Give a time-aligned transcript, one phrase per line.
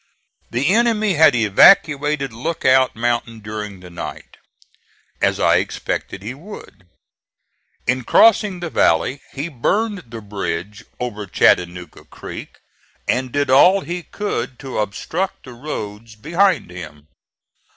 [0.49, 4.37] The enemy had evacuated Lookout Mountain during the night,
[5.21, 6.87] as I expected he would.
[7.85, 12.57] In crossing the valley he burned the bridge over Chattanooga Creek,
[13.07, 17.07] and did all he could to obstruct the roads behind him.